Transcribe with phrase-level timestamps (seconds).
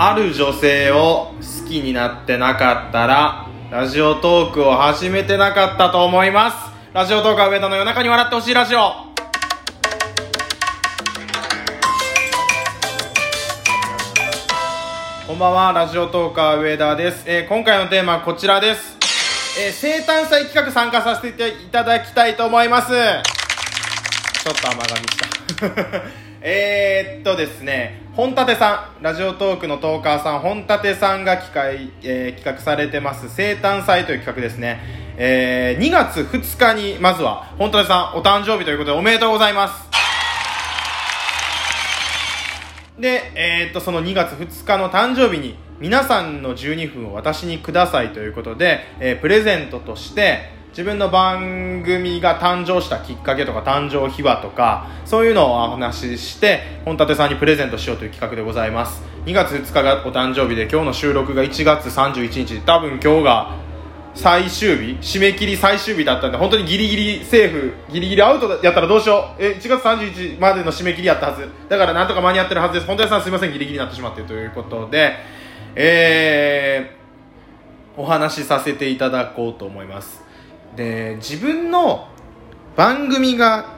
[0.00, 6.56] ある女性を好きになってなかったらラジオトークを始めてなかったと思います。
[6.94, 8.78] ラジオトークは上田の夜中に笑ってほしいラジオ。
[15.26, 18.96] こんばんはラジオトーカー上田です、えー今回のテーマはこちらです、
[19.60, 22.88] えー生誕祭企画参加させていただきたいと思います。
[22.88, 25.18] ちょっと甘噛みし
[25.58, 26.27] た。
[26.40, 31.70] えーっとですね本立さんラジオトークのトーカーさん本立さんが企画,、
[32.02, 34.80] えー企画されてます生誕祭という企画ですね、
[35.16, 39.88] えー2月2日にまずは本立さんお誕生日ということでおめでとうございます。
[43.00, 59.02] で、えーっとその2月2日の誕生日に皆さんの12分を私にくださいということで、えープレゼントとして自分の番組が誕生したきっかけとか誕生秘話とかそういうのをお話しして本立さんにプレゼントしようという企画でございます。
[59.26, 62.60] 2月2日がお誕生日で今日の収録が1月31日。
[62.60, 63.56] 多分今日が
[64.14, 67.74] 最終日締め切り最終日だったんで本当にギリギリセーフ。
[67.90, 69.42] ギリギリアウトやったらどうしよう。
[69.42, 71.48] え1月31日までの締め切りやったはず。
[71.68, 72.86] だからなんとか間に合ってるはずです。
[72.86, 73.52] 本当にさんすいません。
[73.52, 75.16] ギリギリになってしまってということで
[75.74, 80.27] えー、お話しさせていただこうと思います。
[80.78, 82.06] で自分の
[82.76, 83.74] 番組が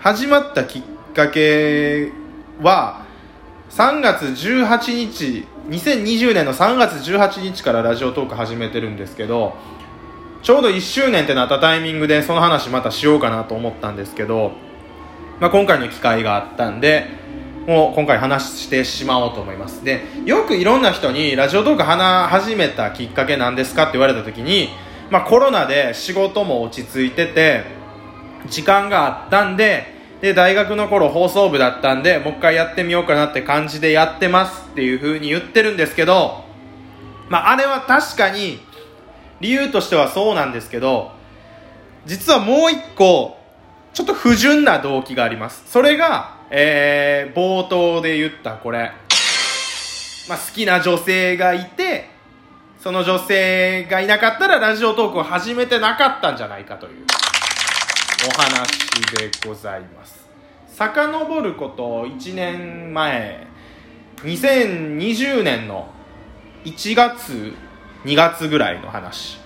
[0.00, 0.82] 始まったきっ
[1.14, 2.10] かけ
[2.60, 3.06] は
[3.70, 9.54] 3月18日2020年の3月18日からラジオトーク始めてるんですけど
[10.42, 14.50] ちょうど1周年ってなったタイミングでその話またしようかなと思ったんですけど、
[15.38, 17.06] まあ、今回の機会があったんで
[17.68, 19.84] もう今回話してしまおうと思います。
[19.84, 24.70] でよくいろんな人にラジオトーク話始めたきっかけなんですかって言われた時に、
[25.10, 27.64] まあ、コロナで仕事も落ち着いてて
[28.48, 36.44] 時間があったんでで大学の頃放送部だったんでもう一回やってみようかなって感じでやってますっていう風に言ってるんですけど、
[37.28, 38.60] まあ、あれは確かに
[39.40, 41.12] 理由としてはそうなんですけど
[42.04, 43.38] 実はもう一個
[43.92, 45.64] ちょっと不純な動機があります。
[45.66, 48.92] それが、えー冒頭で言ったこれ、
[50.28, 52.09] まあ、好きな女性がいて
[52.80, 57.04] その女性がいなかったらラジオトークを始めてなかったんじゃないかという。
[58.26, 58.68] お話
[59.18, 60.26] でございます。
[60.66, 63.46] 遡ること1年前
[64.22, 65.90] 2020年の
[66.64, 67.54] 1月
[68.04, 69.38] 2月ぐらいの話。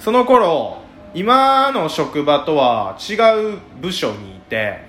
[0.00, 0.78] その頃
[1.14, 3.14] 今の職場とは違
[3.54, 4.80] う部署にいて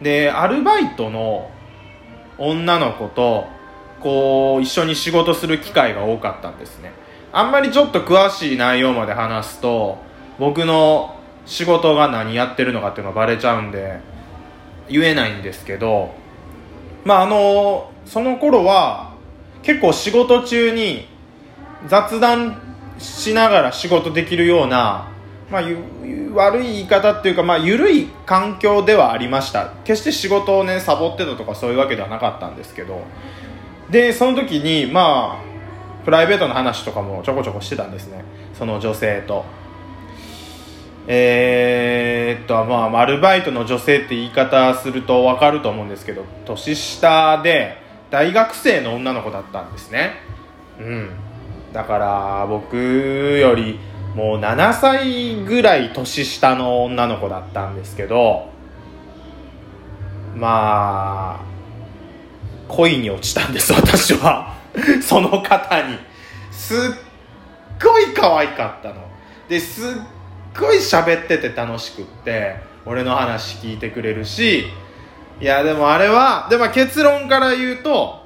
[0.00, 1.50] でアルバイトの
[2.38, 3.48] 女の子と
[4.00, 6.92] こう一緒に仕事する機会が多かったんですね。
[7.32, 9.98] あんまりちょっと詳しい内容まで話すと
[10.38, 11.14] 僕の
[11.46, 14.00] 仕事が何やってるのかっていうのがバレちゃうんで
[14.88, 16.12] 言えないんですけど
[17.04, 19.14] まああのその頃は
[19.62, 21.06] 結構仕事中に
[21.86, 22.60] 雑談
[22.98, 25.08] しながら仕事できるような、
[25.50, 25.62] まあ、
[26.34, 29.72] 悪い言い方っていうか、まあ、緩い環境ではありました。
[29.84, 33.02] 決して仕事をねサボってたとかそういうわけではなかったんですけど
[33.90, 38.24] でその時にまあプライベートの話とかもちょこちょこしてたんですね。
[38.54, 39.44] その女性と。
[41.06, 47.78] えー、っとまあアルバイトの女性って言い方すると分かると思うんですけど年下で
[48.10, 50.12] 大学生の女の子だったんですね。
[50.78, 51.10] うん。
[51.72, 53.78] だから僕より
[54.14, 58.48] もう7歳ぐらい年下の女の子だったんですけど
[60.34, 61.59] まあ
[62.70, 64.56] 恋に落ちたんです私は。
[65.02, 65.98] その方に。
[66.50, 66.78] すっ
[67.82, 69.06] ごい可愛かったの。
[69.48, 69.86] ですっ
[70.58, 74.66] ごい喋ってて楽しくって俺の話聞いてくれるし。
[75.40, 78.20] いやでもあれはでも結論から言うと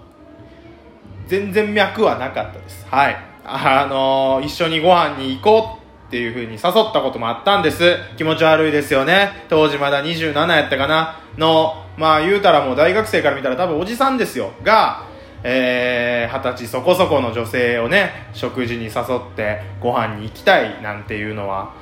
[1.28, 2.87] 全然脈はなかったです。
[2.91, 3.16] はい。
[3.47, 7.97] あの一緒にご飯に行こうっていう風に誘ったこともあったんです。
[8.16, 9.47] 気持ち悪いですよね。
[9.49, 11.21] 当時まだ27やったかな。
[11.38, 14.53] のまあ言うたらもう大学生から見たら多分おじさんですよ。
[14.62, 15.05] が
[15.43, 18.92] えー二十歳そこそこの女性をね食事に誘っ
[19.36, 21.72] てご飯に行きたいなんていうのは。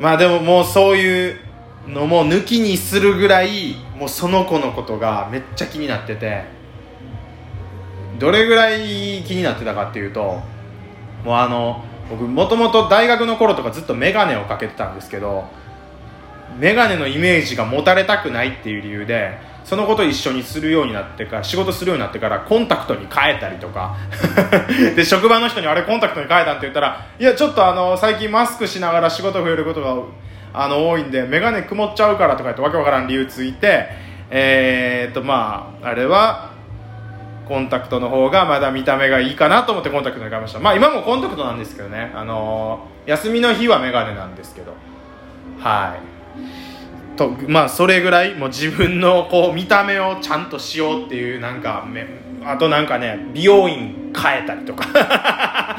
[0.00, 1.40] まあでももうそういう
[1.86, 6.58] のも抜きにするぐらいもうその子のことがめっちゃ気になってて。
[8.18, 10.40] どれぐらい気になってたかっていうと
[11.24, 15.44] もうあの僕もともと大学の頃とかずっと眼鏡をかけてたんですけど
[16.60, 23.96] 眼鏡のイメージが持たれたくないっていう理由でそのこと一緒にするようになってから仕事するようになってからコンタクトに変えたりとか。
[24.96, 29.94] で職場の人にあれコンタクトに変えたんって言ったらいやちょっとあの最近マスクしながら仕事増えることが
[30.54, 33.88] あの多いんで眼鏡曇っちゃうからとか言ってわけわからん理由ついて
[34.30, 36.50] えー、っとまああれは
[37.48, 40.60] コンタクトの方がまだ見た目がいいかなと思ってコンタクトに変えました。
[40.60, 42.12] まあ今もコンタクトなんですけどね。
[42.14, 44.74] あの、休みの日はメガネなんですけど。
[45.58, 46.17] はい。
[47.18, 52.06] とまあそれぐらいもう自分のこう見た目をちゃんとしようっていうなんかめ
[52.44, 55.76] あとなんかね美容院変えたりとか。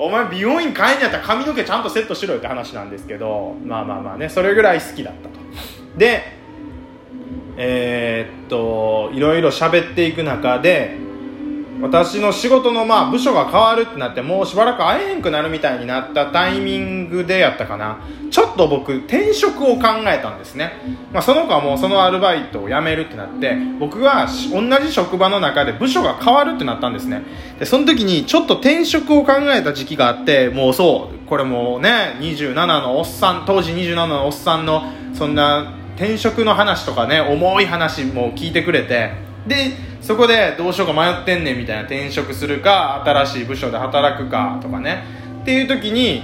[0.00, 5.34] お前美容院変えんやったら髪の毛ちゃんとセットしろよって話なんですけどまあまあまあねそれぐらい好きだったと。
[5.96, 6.38] で
[7.56, 10.96] えー、っといろいろ喋っていく中で
[11.80, 17.98] 私の仕事のまあ部署が変わるってなってもうしばらく会えへんくなるみたいになったタイミングでやったかな。
[18.30, 20.72] ちょっと僕転職を考えたんですね、
[21.12, 27.22] まあ、その子はもうそのアルバイトを辞めるってなって僕が同じ職場の中で部署が変わるってなったんですね。
[27.58, 45.04] でその時にちょっと転職を考えた時期があってもうそうこれもうね27のおっさん当時27のおっさんのそんな転職の話とかね重い話も聞いてくれてでそこでどうしようか迷ってんねんみたいな転職するか新しい部署で働くかとかね。
[45.42, 46.22] っていう時に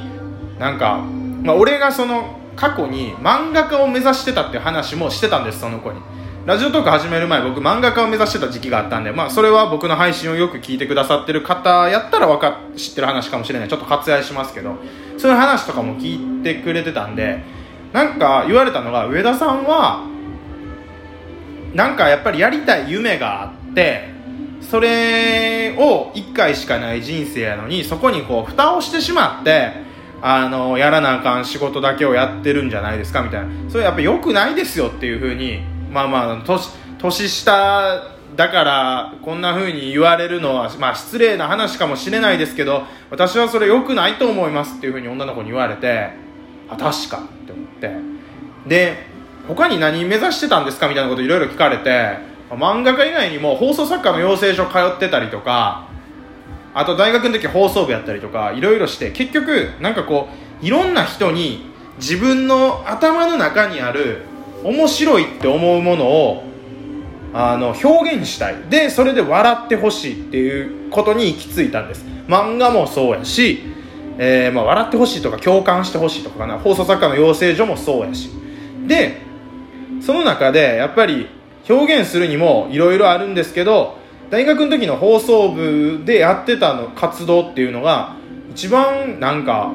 [0.59, 0.99] なんか、
[1.43, 6.00] まあ、俺がその過去に漫画家を目指してたっていう話もしてたんですその子に。
[6.47, 13.69] ラジオトーク始める前僕漫画家を目指してた時期があったんで、まあ、それは僕の配信をよく聞いてくださってる方やったらわか知ってる話かもしれない。
[13.69, 14.76] ちょっと割愛しますけど。
[15.17, 17.43] そういう話とかも聞いてくれてたんで
[17.93, 20.05] なんか言われたのが上田さんは
[21.75, 24.15] なんかやっぱりやりたい夢があって
[24.61, 29.73] それを1回しかない人生やのにそこにこう蓋をしてしまって
[30.23, 33.71] あのやらなあかん仕事だけをやってるんじゃないですかみたいな。
[33.71, 35.61] それやっぱ良くないですよっていうふうに
[35.91, 46.11] まあまあ年年下だからこんな風に言われるのは、まあ、失礼な話かもしれないですけど私はそれ良くないと思いますっていう風に女の子に言われて
[46.69, 47.91] あ確かって思って。
[48.67, 49.13] で
[49.46, 52.19] 他に何目指してたんですかみたいなこといろいろ聞かれて
[52.50, 55.88] 漫画家以外にも放送作家の養成所通ってたりとか
[56.73, 60.29] あと大学の時放送部やったりとかいろいろして結局なんかこ
[60.62, 64.23] ういろんな人に自分の頭の中にある
[64.64, 66.44] 面白いって思うものを
[67.32, 68.56] あの表現したい。
[68.70, 72.05] でそれで笑ってほしいっていうことに行き着いたんです。
[72.29, 73.75] 漫画もそうやし
[74.17, 76.58] えー、まあ、笑ってほしいとか共感してほしいとかかな。
[76.58, 78.31] 放送作家の養成所もそうやし。
[78.87, 79.23] で
[80.04, 81.28] その中でやっぱり
[81.68, 83.96] 表現するにもいろいろあるんですけど
[84.30, 88.16] 大学の時の放送部でやってたの活動っていうのが
[88.50, 89.72] 一番なんか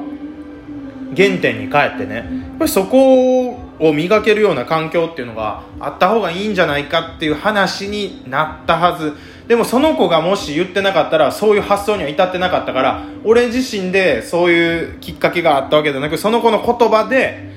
[1.16, 2.16] 原点に帰ってね。
[2.16, 2.24] やっ
[2.58, 3.50] ぱりそこ
[3.80, 9.14] を磨けるような環境っていうのがあった方がいいんじゃないかっていう話になったはず。
[9.48, 17.50] でもその子がもし言ってなかったらそういう発想には至ってなかったから俺自身でそういうきっかけがあったわけじゃなくその子の言葉で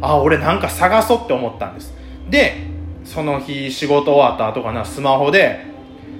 [0.00, 1.99] あ俺なんか探そうって思ったんです。
[2.30, 2.66] で
[3.04, 5.66] その日仕事終わった後かなスマホで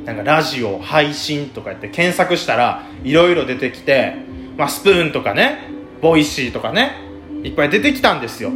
[0.05, 4.17] なんかラジオ配信とか言って検索したらいろいろ出てきて、
[4.57, 5.71] まあ、スプーンとかね
[6.03, 6.97] ボイシーとかね
[7.45, 8.51] いっぱい出てきたんですよ。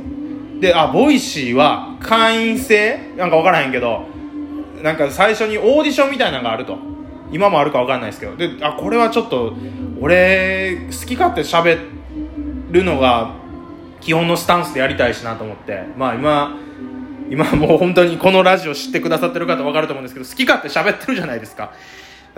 [0.61, 3.15] であボイシーは会員制？
[3.17, 4.07] なんか分からへんけど
[4.83, 6.79] なんか最初にオーディションみたいなのがあると。
[7.33, 8.37] 今もあるか分かんないですけど。
[8.37, 9.55] であこれはちょっと
[10.01, 11.79] 俺好き勝手喋
[12.71, 13.35] るのが
[14.01, 15.85] 基本のスタンスでやりたいしなと思って。
[15.97, 16.57] まあ今
[17.35, 21.73] 今もう本当にこのラジオ知ってくださってる方分かると思うんですけど好き勝手喋ってるじゃないですか。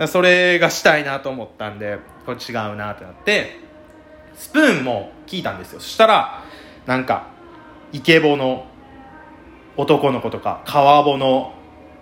[0.07, 3.59] それがしたいなと思ったんでこれ違うなってなって
[4.35, 5.79] スプーンも聞いたんですよ。
[5.79, 6.43] そしたら
[6.85, 7.27] なんか
[7.91, 8.67] イケボの
[9.75, 11.53] 男の子とか川ボの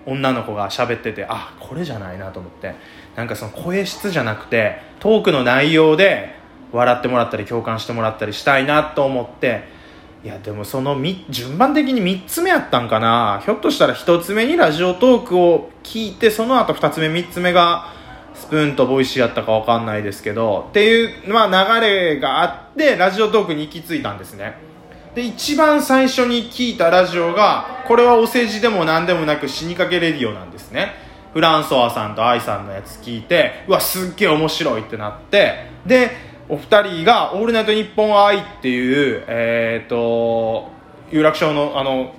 [0.05, 2.75] 女の子が喋っててあこれじゃないなと思って
[3.15, 6.35] なんかその声質じゃなくてトークの内容で
[6.71, 9.63] 笑ってもらったり共感してもらったりしたいなと思って
[10.25, 13.43] いやでもその順番的に3つ目やったんかな。
[13.45, 17.93] ひょっとしたら1つ目にラジオトークを聞いてその後2つ目3つ目が
[18.33, 20.65] スプーンとボイシーやったか分かんないですけど。
[20.69, 24.57] っていう、まあ、流れがあってラジオトークに行き着いたんですね。
[25.13, 30.93] で一番最初に聞いたラジオがこれはお世辞でも何でもなく死にかけレディオなんですね。
[31.33, 35.69] フランソワさんと愛さんのやつ聞いてうわすっげえ面白いってなって。
[35.85, 40.69] でお二人が「オールナイトニッポン愛」っていうえっ、ー、と
[41.11, 42.13] 有楽町のあの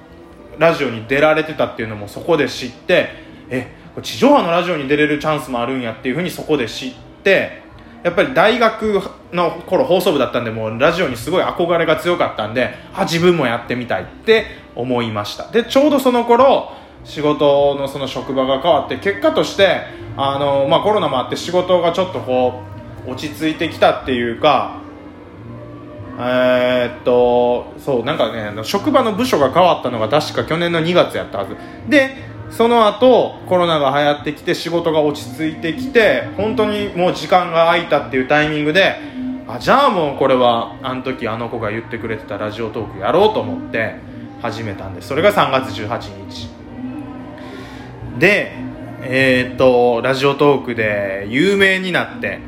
[0.59, 3.11] ラジオに出られてたっていうのもそこで知って
[3.51, 7.63] えこれ地上波のラジオに出れるチャンスもあるんやっていうふうにそこで知って
[8.03, 9.03] やっぱり大学
[9.33, 15.51] の頃放送部だったんでもうラジオにすごい憧れが強かったんであ自分もやってみたいって思いました。
[15.51, 16.73] でちょうどその頃
[17.05, 19.83] 仕事のその職場が変わって結果として
[20.17, 24.81] あの、まあ、コロナもあって仕事がちょっとこう落ち着いてきたっていうか
[26.19, 31.57] えー、っとそうなんかね職場の部署が変わったのが確か去年の2月やったはず。
[31.89, 38.97] でその後コロナが流行ってきて仕事が落ち着いてきて本当にもう時間が空いたっていうタイミングで
[39.49, 43.97] あじゃあもうこれはあの時あの子が言ってくれてたラジオトークやろうと思って
[44.41, 45.09] 始めたんです。
[45.09, 46.49] それが3月18日。
[48.19, 48.53] で
[49.03, 52.41] えー、っとラジオトークで有名になって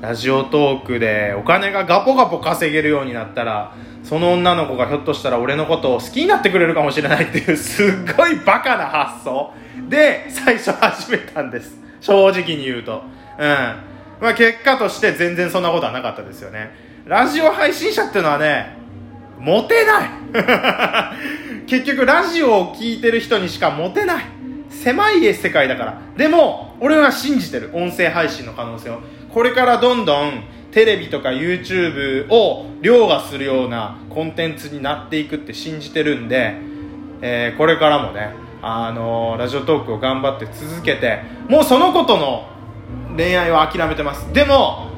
[0.00, 3.74] ラジオトークでお金がガポガポ稼げるようになったら
[4.04, 7.86] その女の子がひょっとしたら俺のことを好きになってくれるかもしれないっていうすっ
[8.16, 9.52] ごいバカな発想。
[9.88, 11.76] で最初始めたんです。
[12.00, 13.02] 正直に言うと。
[13.38, 13.46] うん。
[14.20, 16.70] まあ結果として全然そんなことはなかったですよね。
[17.04, 18.76] ラジオ配信者っていうのはね
[19.38, 20.08] モテない。
[21.66, 24.24] 結局ラジオを聴いてる人にしかモテない。
[24.70, 25.98] 狭い世界だから。
[26.16, 27.70] でも俺は信じてる。
[27.74, 29.00] 音声配信の可能性を。
[29.32, 36.56] これからどんどんテレビとか YouTube を凌駕するようなコンテンツになっていくって信じてるんで、
[37.20, 42.48] えー、これからもね、あのー、ラジオトークを頑張って続けてもうそのことの
[43.16, 44.32] 恋愛は諦めてます。
[44.32, 44.88] でも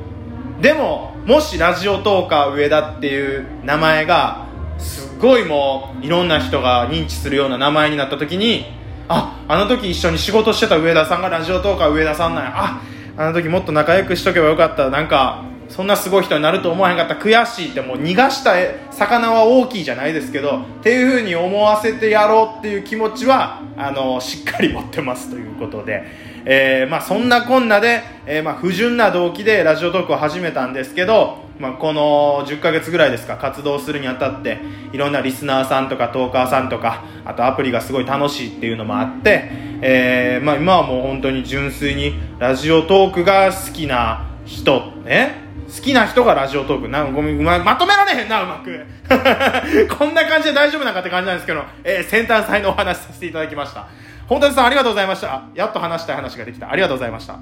[0.61, 4.47] でももしラジオトーカー上田っていう名前が
[4.79, 8.67] すごいもういろんな人が認知するような名前になった時に
[9.09, 12.53] ああの時一緒に仕事してた上田さんがラジオトーカー上田さんなんや。
[12.55, 12.83] あ
[13.17, 18.55] あの時もっと仲良くしとけばよかったなんかそんなすごい人になると思わへんかった悔しいってもう逃がした
[18.91, 26.03] 魚は大きいじゃないですけどっていうふうに思わせてやろうっていう気持ちはあのしっかり持ってますということで、
[26.45, 34.59] えー、まあ、そんなこんなで、えー、まあ、不純な動機でラジオトークを始めたんですけど、まあ、この10ヶ月ぐらいですか活動するにあたって
[34.93, 46.89] いろんなリスナーさんとかトーカーさんとかあとアプリがすごい楽しいっていうのもあって、えー、まあ、今はもう本当に純粋にラジオトークが好きな人ね好きな人がラジオトーク。
[46.89, 48.85] なんかごめん、ま、まとめられへんな、うまく。
[49.97, 53.87] こんな感じで大丈夫なんかって感じなんですけど、えー、先端祭のお話させていただきました。
[54.27, 55.43] 本田さんありがとうございました。
[55.55, 56.71] やっと話したい話ができた。
[56.71, 57.37] ありがとうございました。